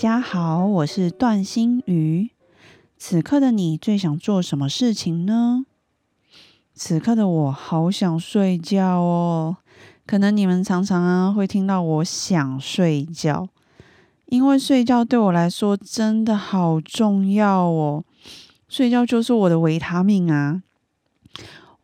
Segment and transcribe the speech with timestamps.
[0.00, 2.30] 大家好，我是段心瑜。
[2.96, 5.66] 此刻的你最想做什么事情呢？
[6.72, 9.58] 此刻的我好想睡觉哦。
[10.06, 13.46] 可能你们常常啊会听到我想睡觉，
[14.24, 18.02] 因为睡觉对我来说真的好重要哦。
[18.70, 20.62] 睡觉就是我的维他命啊。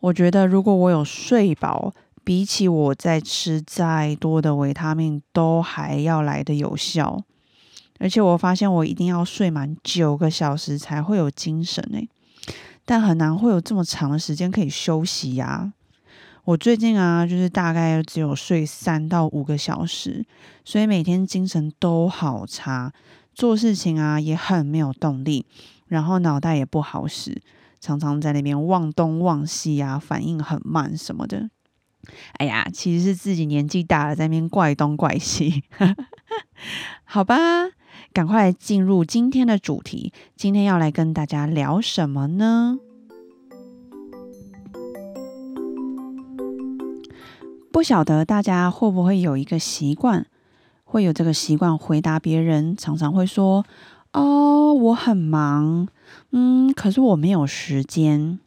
[0.00, 1.92] 我觉得如果我有睡饱，
[2.24, 7.22] 比起我在吃再多的维他命，都还要来的有效。
[7.98, 12.08] 而且我发现我一定要睡满九个小时才会有精神诶，
[12.84, 15.72] 但很难会有这么长的时间可以休息呀。
[16.44, 20.24] 我最近啊，就是大概只有睡三到五个小时，
[20.64, 22.92] 所以每天精神都好差，
[23.34, 25.44] 做事情啊也很没有动力，
[25.88, 27.42] 然后脑袋也不好使，
[27.80, 31.50] 常常在那边忘东忘西啊，反应很慢什么的。
[32.34, 35.64] 哎呀，其实是自己年纪大了，在那边怪东怪西。
[37.02, 37.36] 好吧，
[38.12, 40.12] 赶快进入今天的主题。
[40.36, 42.78] 今天要来跟大家聊什么呢？
[47.72, 50.26] 不晓得大家会不会有一个习惯，
[50.84, 53.66] 会有这个习惯回答别人，常常会说
[54.14, 55.86] ：“哦，我很忙，
[56.30, 58.38] 嗯，可是我没有时间。”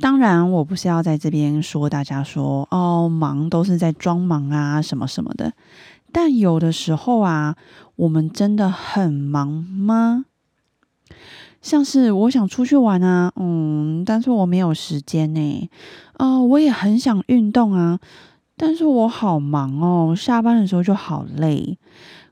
[0.00, 5.52] 当然，我不是要在这边说大家说哦，忙都是在装忙啊，什么什么的。
[6.16, 7.56] 但有的时候啊，
[7.96, 10.24] 我们真的很忙吗？
[11.60, 15.70] 像是我想出去玩啊，嗯，但是我没有时间呢。
[16.14, 18.00] 啊，我也很想运动啊，
[18.56, 21.76] 但是我好忙哦，下班的时候就好累。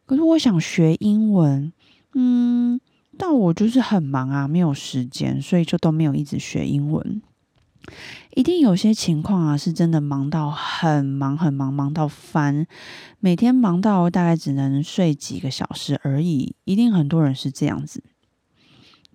[0.07, 1.71] 可是我想学英文，
[2.15, 2.81] 嗯，
[3.19, 7.21] 但我就是很忙啊，没有时间，所以就都没有一直学英文。
[8.35, 12.67] 一定有些情况啊，是真的忙到很忙很忙，忙到翻，
[13.21, 16.57] 每天忙到大概只能睡几个小时而已。
[16.65, 18.03] 一定很多人是这样子。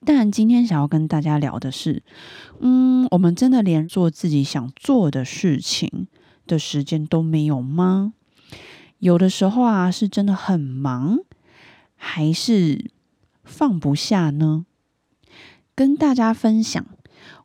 [0.05, 2.03] 但今天想要跟大家聊的是，
[2.61, 6.07] 嗯，我们真的连做自己想做的事情
[6.47, 8.13] 的时间都没有吗？
[8.99, 11.19] 有的时候啊，是真的很忙，
[11.97, 12.91] 还是
[13.43, 14.65] 放不下呢？
[15.75, 16.85] 跟大家分享。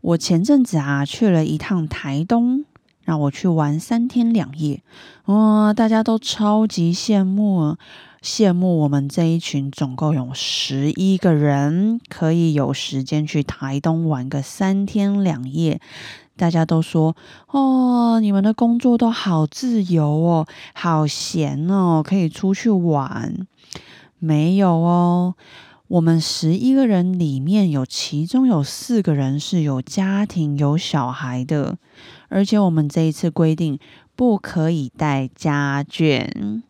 [0.04, 2.66] 我前阵子啊去了一趟台东，
[3.04, 4.82] 让我去玩三天两夜，
[5.24, 7.78] 哇，大家都超级羡慕，
[8.20, 15.80] 羡慕我们这一群总共有十一个人，可以有时间去台东玩个三天两夜。
[16.36, 17.16] 大家都说
[17.48, 23.46] 哦，你们的工作都好自由哦，好闲哦，可以出去玩。
[24.18, 25.34] 没有哦。
[25.94, 31.78] 我们十一个人里面有其中有四个人是有家庭有小孩的，
[32.28, 33.78] 而且我们这一次规定
[34.16, 36.62] 不可以带家眷。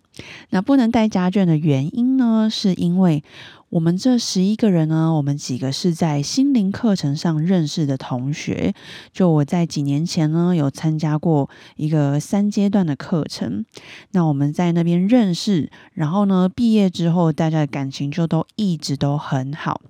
[0.51, 3.23] 那不能带家眷的原因呢，是因为。
[3.71, 8.73] 我们这十一个人呢，我们几个是在心灵课程上认识的同学。
[9.13, 13.65] 就我在几年前呢，有参加过一个三阶段的课程。
[14.13, 19.81] 那我们在那边认识，然后呢，毕业之后，大家的感情就都一直都很好。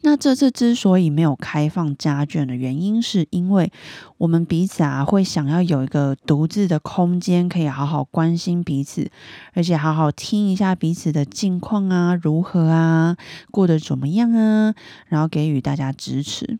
[0.00, 3.72] 那这次之所以没有开放家眷的原因，是因为
[4.18, 9.10] 我们彼此啊会想要有一个独自的空间，可以好好关心彼此，
[9.54, 13.16] 而且好好听一下彼此的近况啊，如何啊，
[13.50, 14.74] 过得怎么样啊，
[15.06, 16.58] 然后给予大家支持。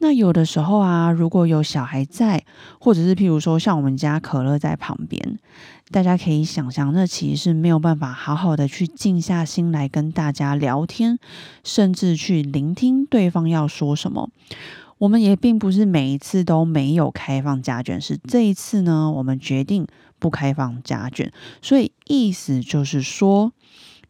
[0.00, 2.44] 那有的时候啊，如果有小孩在，
[2.78, 5.38] 或者是譬如说像我们家可乐在旁边，
[5.90, 11.18] 大家可以想象，那其实是没有办法好好的去静下心来跟大家聊天，
[11.64, 14.30] 甚至去聆听对方要说什么。
[14.98, 19.86] 我们也并不是每一次都没有开放家眷，是这一次呢，我们决定
[20.18, 21.30] 不开放家眷。
[21.60, 23.52] 所以意思就是说，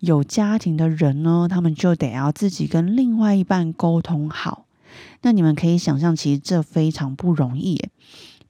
[0.00, 4.64] 有家庭的人呢，他们就得要自己跟另外一半沟通好。
[5.22, 7.88] 那你们可以想象，其实这非常不容易，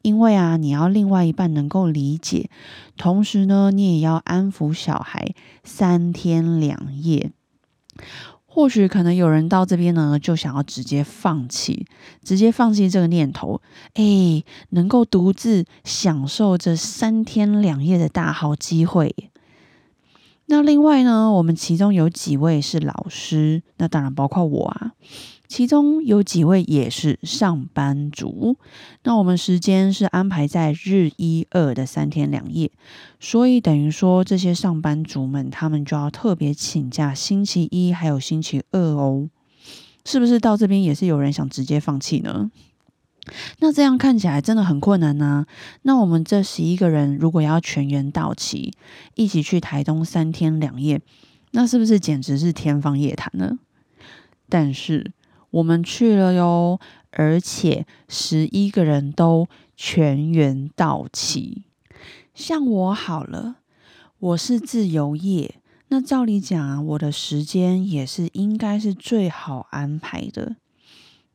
[0.02, 2.50] 因为啊，你要另外一半能够理解，
[2.96, 7.30] 同时呢，你也要安抚小孩三天两夜。
[8.50, 11.86] 或许可能有人到这边呢，就想要直接放弃，
[12.24, 13.60] 直接放弃这个念头，
[13.94, 19.14] 哎，能够独自享受这三天两夜的大好机会。
[20.46, 24.92] 那另外呢，我们其中有几位是老师，那当然包括我啊。
[25.48, 28.58] 其中有几位也是上班族，
[29.02, 32.70] 那我们时间是安排在日一二的三天两夜，
[33.18, 39.30] 所以等于说这些上班族们，他们就要特别请假星期一还有星期二哦。
[40.04, 42.50] 是不是到这边也是有人想直接放弃呢？
[43.60, 45.46] 那这样看起来真的很困难呢。
[45.82, 48.74] 那我们这十一个人如果要全员到齐，
[49.14, 51.00] 一起去台东三天两夜，
[51.52, 53.58] 那是不是简直是天方夜谭呢？
[54.50, 55.12] 但是。
[55.50, 56.78] 我们去了哟，
[57.10, 61.64] 而且十一个人都全员到齐。
[62.34, 63.56] 像我好了，
[64.18, 65.56] 我是自由业，
[65.88, 70.56] 那照理讲啊，我的时间也是应该是最好安排的。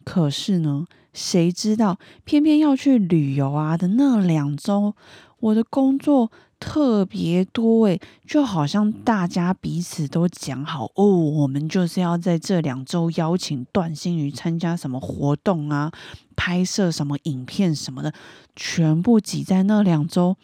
[0.03, 4.95] 可是呢，谁知道偏偏要去旅游啊的那两周，
[5.39, 6.31] 我的工作。
[6.65, 15.91] 特别多诶，就好像大家彼此都讲好哦，我们就是要在这两周邀请段心宇参加什么活动啊，
[16.37, 18.13] 拍摄什么影片什么的，
[18.55, 20.37] 全部挤在那两周，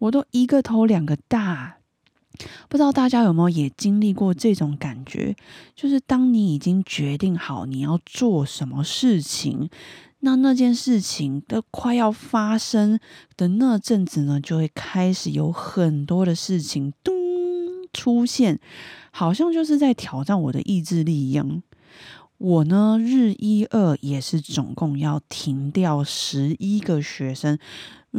[0.00, 1.76] 我都一个头两个大。
[2.68, 5.36] 不知道大家有没有也经历过这种感觉？
[5.76, 9.70] 就是当你已经决定好你要做什么事情。
[10.24, 13.00] 那那件事情的快要发生
[13.36, 17.12] 的那阵子呢，就会开始有很多的事情咚
[17.92, 18.60] 出现，
[19.10, 21.62] 好像就是在挑战我的意志力一样。
[22.38, 27.58] 我呢，日一二也是总共要停掉十一个学生。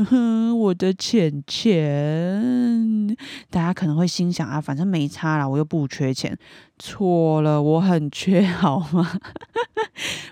[0.06, 3.16] 哼，我的钱钱，
[3.52, 6.36] 大家可能会心想啊，反正没差啦，我又不缺钱。
[6.80, 9.20] 错了，我很缺， 好吗？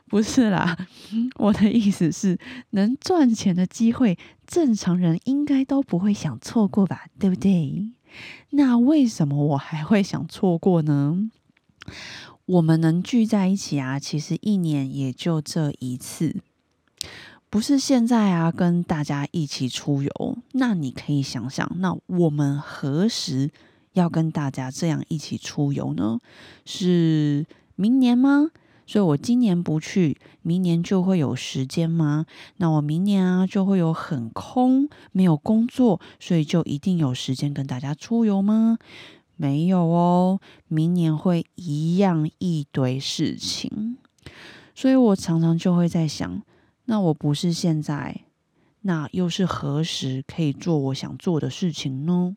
[0.07, 0.75] 不是啦，
[1.35, 2.39] 我的意思是，
[2.71, 4.17] 能赚钱的机会，
[4.47, 7.91] 正常人应该都不会想错过吧，对不对？
[8.49, 11.29] 那为什么我还会想错过呢？
[12.47, 16.37] 我们能聚在一起啊，其实一年也就这一次。
[17.51, 20.37] 不是现在啊，跟大家一起出游。
[20.53, 23.51] 那你可以想想，那我们何时
[23.91, 26.17] 要跟大家这样一起出游呢？
[26.63, 27.45] 是
[27.75, 28.51] 明年吗？
[28.87, 32.25] 所以我今年不去，明年就会有时间吗？
[32.55, 38.77] 那我明年啊就会有很空，没有工作，所以就一定有时间跟大家出游吗？
[39.35, 40.39] 没有哦，
[40.69, 43.97] 明年会一样一堆事情。
[44.73, 46.41] 所以我常常就会在想。
[46.91, 48.19] 那我不是现在，
[48.81, 52.35] 那又是何时可以做我想做的事情呢？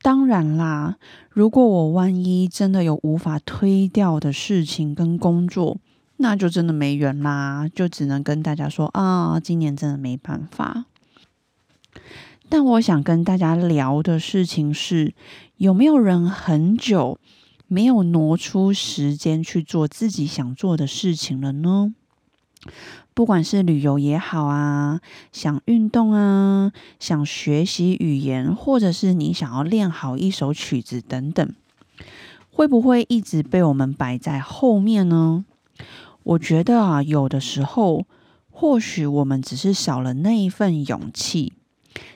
[0.00, 0.96] 当然啦，
[1.28, 5.76] 如果我万一真的有无法推掉的事情跟工作，
[6.16, 10.86] 那就真的没缘啦，就只能跟大家说啊，今年真的没办法。
[12.48, 15.12] 但我想跟大家聊的事情是，
[15.58, 17.18] 有没有人很久
[17.66, 21.94] 没有挪出时间去做自己想做的事情了呢？
[23.14, 25.00] 不管是旅游也好啊，
[25.32, 31.54] 想运动啊，想学习语言，或者是你想要练好一首曲子等等，
[32.50, 35.44] 会不会一直被我们摆在后面呢？
[36.22, 38.04] 我觉得啊，有的时候
[38.50, 41.54] 或许我们只是少了那一份勇气，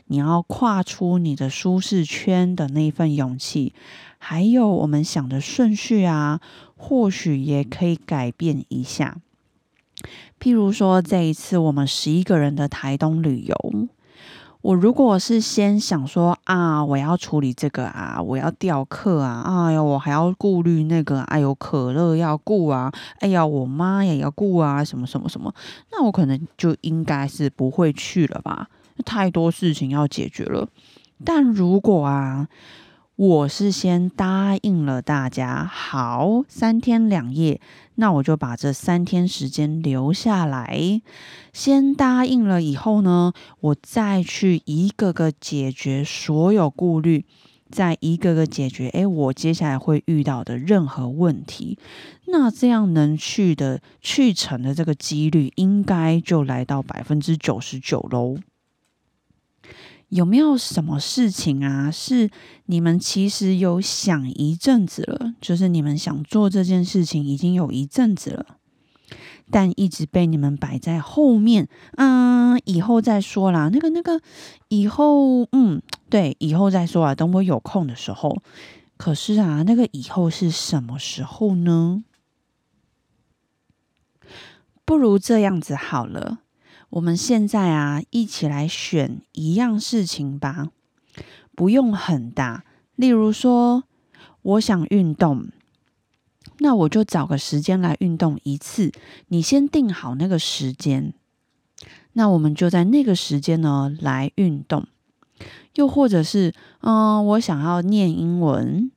[0.06, 3.72] 你要跨出你的舒适圈的那一份勇气，
[4.18, 6.40] 还有我们想的顺序啊，
[6.76, 9.16] 或许也可以改变一下。
[10.40, 13.56] 譬如说，这一次我们十一个人的台东旅游，
[14.62, 25.54] 我如果是先想说啊，我要处理这个啊，我要调课啊，哎呀，我还要顾虑那个，哎呦，可乐要顾啊，哎呀，我妈也要顾啊，什么什么什么，
[25.92, 28.68] 那我可能就应该是不会去了吧，
[29.04, 30.68] 太多事情要解决了。
[31.24, 32.48] 但如果啊，
[33.16, 37.60] 我是先答应了大家，好，三天两夜，
[37.96, 41.00] 那我就把这三天时间留下来。
[41.52, 47.24] 先答应了以后呢，我再去一个个解决所有顾虑，
[47.70, 48.88] 再一个个解决。
[48.88, 51.78] 诶，我接下来会遇到的任何问题，
[52.26, 58.36] 那这样能去的去成的这个几率，应该就来到百分之九十九喽。
[60.08, 61.90] 有没有什么事情啊？
[61.90, 62.30] 是
[62.66, 68.58] 你们其实有想一阵子了，就是你们想做这件事情已经有一阵子了，
[69.50, 71.68] 但一直被你们摆在后面。
[71.96, 73.68] 嗯，以后再说啦。
[73.72, 74.20] 那个、那个，
[74.68, 77.14] 以后，嗯，对，以后再说啊。
[77.14, 78.40] 等我有空的时候。
[78.96, 82.04] 可是啊，那个以后是什么时候呢？
[84.84, 86.38] 不如这样子好了。
[86.94, 90.68] 我们现在啊，一起来选一样事情吧，
[91.56, 93.82] 不用很大，例如说，
[94.42, 95.48] 我想运动，
[96.58, 98.92] 那我就找个时间来运动一次。
[99.26, 101.12] 你先定好那个时间，
[102.12, 104.86] 那我们就在那个时间呢来运动。
[105.74, 108.92] 又或者是，嗯，我想要念英文，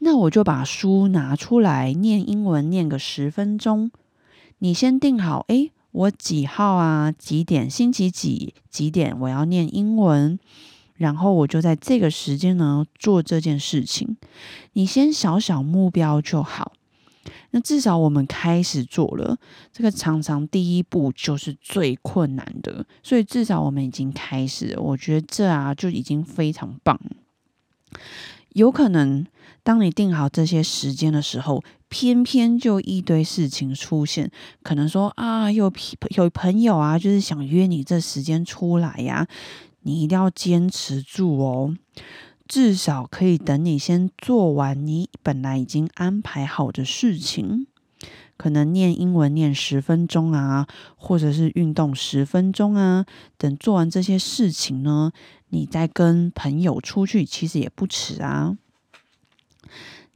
[0.00, 3.90] 那我就把书拿出来念英文，念个十分钟。
[4.58, 7.10] 你先定好，诶，我几号啊？
[7.12, 7.68] 几点？
[7.68, 8.54] 星期几？
[8.68, 9.18] 几点？
[9.20, 10.38] 我要念英文。
[10.94, 14.18] 然后我就在这个时间呢做这件事情。
[14.74, 16.72] 你先小小目标就好。
[17.52, 19.36] 那至少我们开始做了。
[19.72, 24.78] 这个常常第一步就是最困难的，所以至少我们已经开始。
[24.78, 27.00] 我觉得这啊就已经非常棒。
[28.50, 29.26] 有可能
[29.62, 34.30] 当你定好这些时间的时候，偏偏就一堆事情出现。
[34.62, 35.70] 可能说啊，有
[36.16, 39.28] 有朋友啊，就是想约你这时间出来呀。
[39.82, 41.74] 你一定要坚持住哦，
[42.46, 47.66] 至少可以等你先做完你本来已经安排好的事情，
[48.36, 53.06] 可能念英文念十分钟啊，或者是运动十分钟啊。
[53.38, 55.12] 等做完这些事情呢，
[55.48, 58.58] 你再跟朋友出去，其实也不迟啊。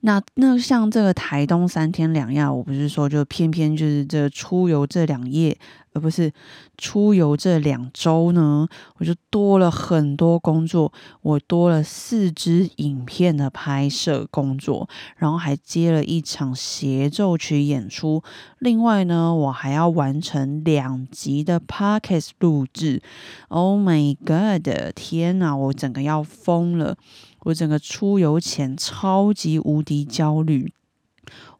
[0.06, 5.56] 那那像这个台东三天两夜，我不是说就偏偏就是这出游这两夜，
[5.94, 6.30] 而不是
[6.76, 8.68] 出游这两周呢，
[8.98, 10.92] 我就多了很多工作，
[11.22, 18.22] 我多了四支影片的拍摄工作，然后还接了一场协奏曲演出，
[18.58, 23.00] 另外呢，我还要完成两集的 podcast 录制。
[23.48, 24.68] Oh my god！
[24.94, 26.98] 天哪，我整个要疯了。
[27.44, 30.72] 我整个出游前超级无敌焦虑，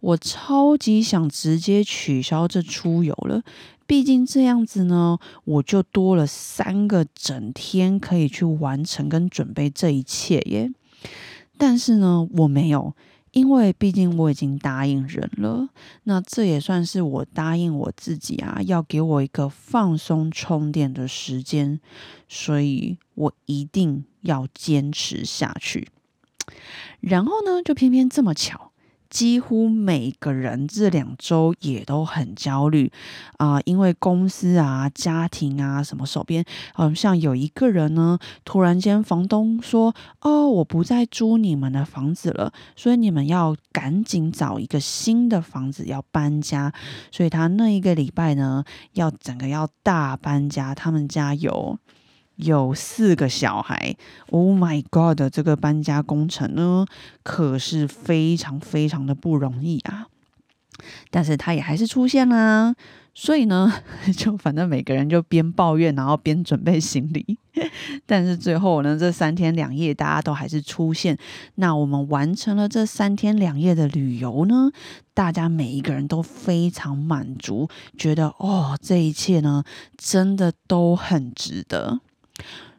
[0.00, 3.42] 我超级想直接取消这出游了。
[3.86, 10.72] 毕竟这样子呢，我就多了三个整天可以去完成跟准备这一切耶。
[11.58, 12.94] 但是呢，我没有，
[13.34, 15.68] 因为毕竟我已经答应人了。
[16.04, 21.78] 那这也算是我答应我自己啊，要给我一个放松充电的时间，
[22.26, 24.04] 所以我一定。
[24.24, 25.86] 要坚持下去，
[27.00, 28.72] 然后呢，就偏偏这么巧，
[29.14, 32.90] 几乎每个人这两周也都很焦虑
[33.36, 36.44] 啊，因为公司啊、家庭啊什么手边，
[36.76, 46.72] 嗯，像有一个人呢，突然间房东说：“哦，我不再租你们的房子了，所以你们要赶紧找一个新的房子，要搬家。”
[47.12, 51.78] 所以他那一个礼拜呢，要整个要大搬家，他们家有。
[52.36, 53.96] 有四个小孩
[54.30, 55.22] ，Oh my God！
[55.32, 56.84] 这个搬家工程呢，
[57.22, 60.06] 可是非常非常的不容易啊。
[61.10, 62.74] 但是他也还是出现啦，
[63.14, 63.72] 所以呢，
[64.16, 67.38] 就反正每个人就边抱怨，然后边准备行李。
[68.04, 71.16] 但是最后呢，这三天两夜大家都还是出现。
[71.54, 74.72] 那我们完成了这三天两夜的旅游呢，
[75.14, 79.62] 大家每一个人都非常满足，觉得哦，这一切呢，
[79.96, 82.00] 真的都很值得。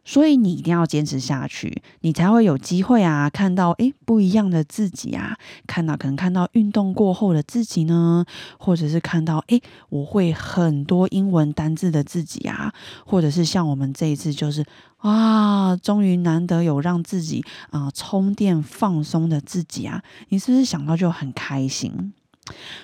[0.07, 3.27] 所以你一定要坚持下去，你才会有机会啊！
[3.27, 5.35] 看到诶不一样的自己啊，
[5.65, 8.24] 看到可能看到运动过后的自己呢，
[8.59, 9.59] 或者是看到诶
[9.89, 12.71] 我会很多英文单字的自己啊，
[13.03, 14.63] 或者是像我们这一次就是
[14.97, 22.13] 啊，终于难得有让自己啊充电放松的自己啊，你是不是想到就很开心？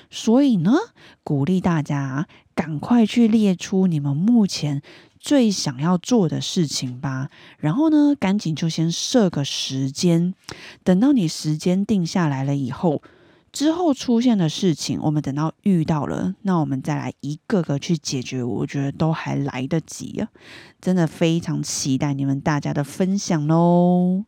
[0.09, 0.73] 所以呢，
[1.23, 4.81] 鼓励大家赶快去列出你们目前。
[5.21, 10.33] 最想要做的事情吧，然后呢，赶紧就先设个时间，
[10.83, 13.03] 等到你时间定下来了以后，
[13.51, 20.29] 之后出现的事情，我们等到遇到了，那我们再来一个个去解决，我觉得都还来得及啊！
[20.81, 24.23] 真的非常期待你们大家的分享喽，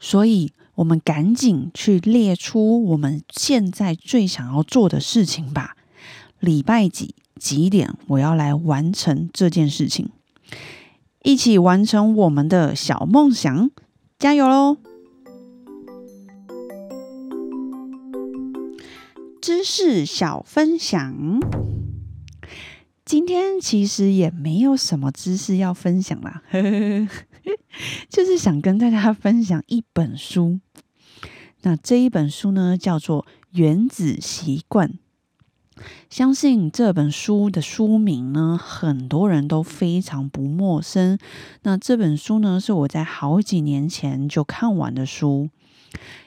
[0.00, 5.76] 所以我们赶紧去列出我们现在最想要做的事情吧，
[6.40, 7.14] 礼拜几？
[7.38, 7.94] 几点？
[8.08, 10.10] 我要来完成这件事情，
[11.22, 13.70] 一起完成我们的小梦想，
[14.18, 14.76] 加油喽！
[19.40, 21.40] 知识小分享，
[23.04, 26.42] 今天其实也没有什么知识要分享啦，
[28.10, 30.60] 就是想跟大家分享一本书。
[31.62, 34.88] 那这一本书呢，叫做《原子习惯》。
[36.10, 41.18] 相信这本书的书名呢，很多人都非常不陌生。
[41.62, 45.48] 那这本书呢，是我在好几年前就看完的书。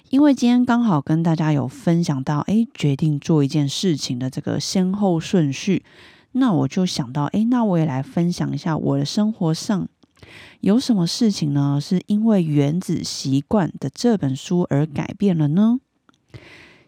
[0.10, 5.86] 因为今天刚好跟大家有分享到，哎，决定做一件事情的这个先后顺序，
[6.34, 9.88] 那我就想到，哎，那我也来分享一下我的生活上
[10.60, 11.80] 有什么事情呢？
[11.82, 15.80] 是因为《原子习惯》的这本书而改变了呢？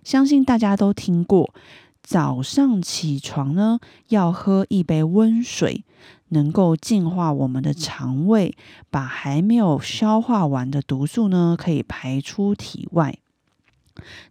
[0.03, 1.53] 相信大家都听过，
[2.03, 3.79] 早上起床呢
[4.09, 5.83] 要喝一杯温水，
[6.29, 8.55] 能够净化我们的肠胃，
[8.91, 13.17] 把还没有消化完的毒素呢可以排出体外。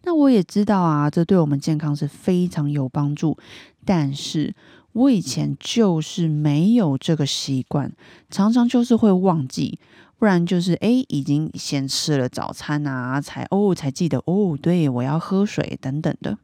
[0.02, 3.36] 那我也知道啊，这对我们健康是非常有帮助，
[3.84, 4.54] 但是。
[4.94, 7.90] 我以前就是没有这个习惯，
[8.28, 9.78] 常常就是会忘记，
[10.18, 16.36] 不然就是哎，已经先吃了早餐啊，才哦才记得哦，对我要喝水等等的。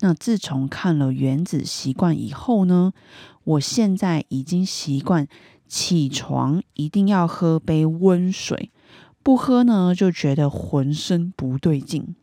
[0.00, 2.92] 那自从看了《原子习惯》以后呢，
[3.44, 5.26] 我现在已经习惯
[5.66, 8.70] 起床一定要喝杯温水，
[9.22, 12.14] 不喝呢就觉得浑身不对劲。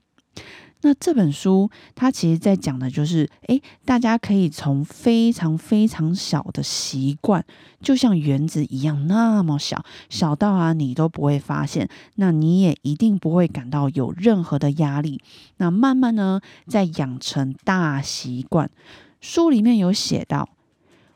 [0.81, 7.43] 那这本书，它其实在讲的就是，诶，大家可以从非常非常小的习惯，
[7.81, 15.21] 就像原子一样那么小，小到啊你都不会发现，那你也一定不会感到有任何的压力。
[15.57, 18.71] 那慢慢呢，再养成大习惯。
[19.19, 20.47] 书里面有写到，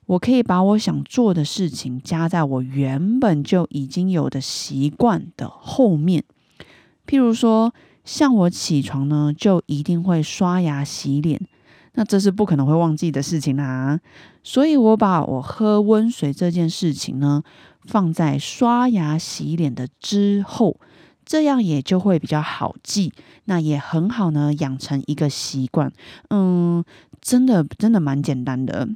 [0.08, 6.26] 我可以把我想做的事情加在我原本就已经有的习惯的后面，
[7.08, 7.74] 譬如说。
[8.04, 11.40] 像我起床呢，就一定会刷牙洗脸，
[11.94, 14.00] 那这是不可能会忘记的事情啦。
[14.44, 17.44] 所以我把我喝温水这件事情呢，
[17.86, 20.78] 放在刷牙洗脸的之后，
[21.26, 23.14] 这样也就会比较好记，
[23.46, 25.92] 那也很好呢，养成一个习惯。
[26.30, 26.84] 嗯，
[27.22, 28.90] 真的真的蛮简单的。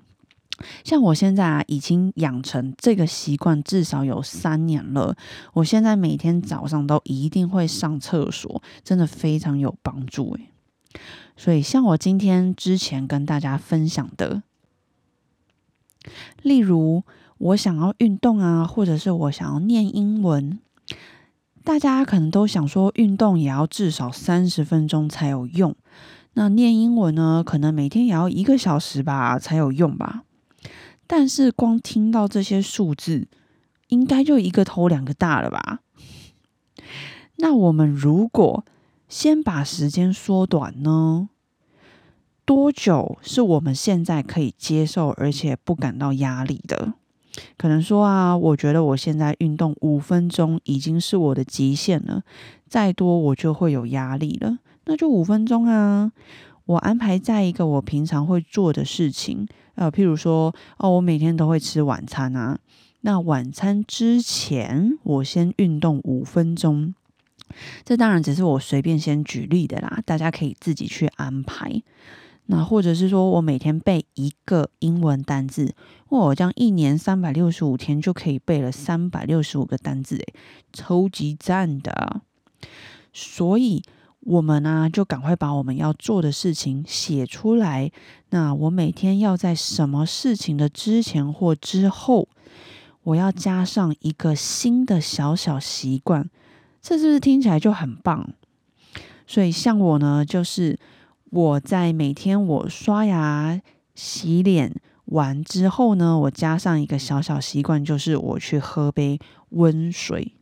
[0.84, 5.16] 像我现在啊，已经养成这个习惯至少有三年了。
[5.54, 10.50] 我现在每天早上都一定会上厕所，真的非常有帮助诶。
[11.36, 14.42] 所以像我今天之前跟大家分享的，
[16.42, 17.04] 例如
[17.38, 20.58] 我想要运动啊，或者是我想要念英文，
[21.64, 25.76] 大家可能都想说运动也要至少三十分钟才有用，
[26.34, 30.24] 那念英文呢，可能每天也要一个小时吧才有用吧。
[31.08, 33.28] 但是光听到这些数字，
[33.88, 35.80] 应该就一个头两个大了吧？
[37.38, 38.66] 那我们如果
[39.08, 41.30] 先把时间缩短呢？
[42.44, 46.94] 多久是我们现在可以接受而且不感到压力的？
[47.58, 52.24] 可能说啊，我觉得我现在运动五分钟已经是我的极限了，
[52.68, 54.60] 再多我就会有压力了。
[54.86, 56.12] 那就五分钟啊，
[56.66, 59.48] 我安排在一个我平常会做的事情。
[59.78, 62.58] 呃，譬如说，哦，我每天都会吃晚餐啊。
[63.02, 66.96] 那晚餐之前，我先运动五分钟。
[67.86, 71.84] 这当然只是我随便先举例的啦，大家可以自己去安排。
[72.48, 75.76] 那或者是说我每天背一个英文单字，
[76.10, 80.34] 我这样一年三百六十五天就可以背了三百六十五个单字，诶，
[80.74, 82.22] 超级赞的。
[83.14, 83.84] 所以。
[84.28, 87.90] 我们呢，就赶快把我们要做的事情写出来。
[88.32, 92.28] 那我每天要在什么事情的之前或之后，
[93.04, 96.30] 我要加上一个新的小小习惯，
[96.82, 98.30] 这是不是听起来就很棒？
[99.26, 100.78] 所以像我呢，就是
[101.30, 103.62] 我在每天我刷牙、
[103.96, 109.18] 洗脸完之后呢，我加上一个小小习惯，就是我去喝杯
[109.52, 110.34] 温水。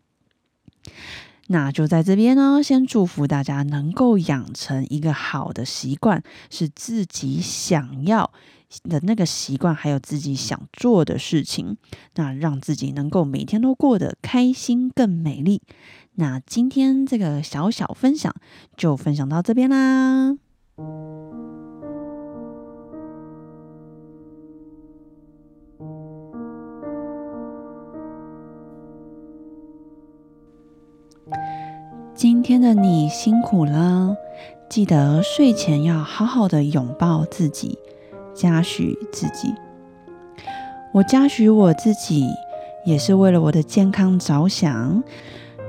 [1.47, 8.31] 那就在这边呢，先祝福大家能够养成一个好的习惯，是自己想要
[8.83, 11.77] 的那个习惯，还有自己想做的事情，
[12.15, 15.61] 那让自己能够每天都过得开心、更美丽。
[16.15, 18.33] 那今天这个小小分享
[18.75, 20.35] 就分享到这边啦。
[32.27, 34.17] 今天的你辛苦了，
[34.67, 37.77] 记得睡前要好好的拥抱自己，
[38.33, 39.53] 嘉许自己。
[40.91, 42.27] 我嘉许我自己，
[42.83, 45.03] 也是为了我的健康着想，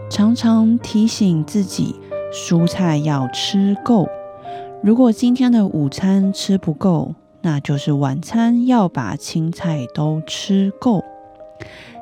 [0.09, 1.95] 常常提醒自己
[2.33, 4.09] 蔬菜要吃够。
[4.83, 11.05] 如果今天的午餐吃不够，那就是晚餐要把青菜都吃够。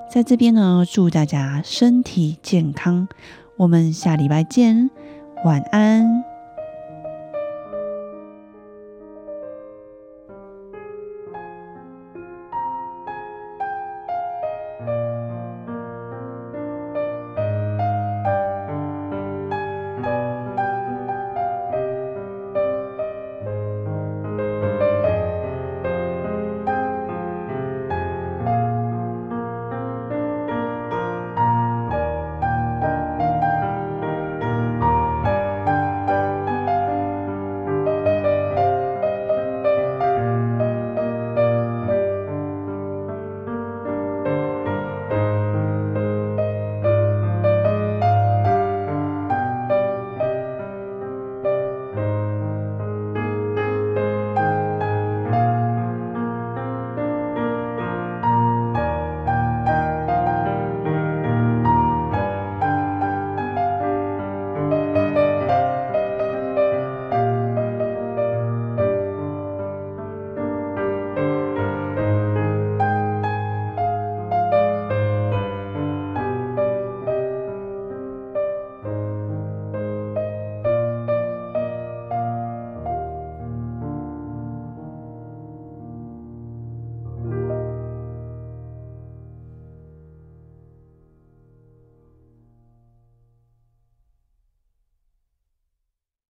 [0.08, 3.08] 在这边呢，祝大家身体健康。
[3.56, 4.90] 我们下礼拜见，
[5.44, 6.33] 晚安。